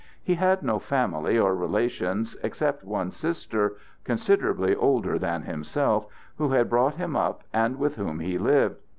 [0.23, 3.73] He had no family or relations except one sister,
[4.03, 6.07] considerably older than himself,
[6.39, 8.79] who had brought him up, and with whom he lived.